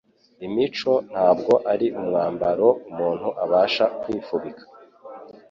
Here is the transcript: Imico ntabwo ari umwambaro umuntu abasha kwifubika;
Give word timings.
Imico 0.45 0.93
ntabwo 1.11 1.53
ari 1.71 1.87
umwambaro 1.99 2.67
umuntu 2.89 3.27
abasha 3.43 3.85
kwifubika; 3.99 4.63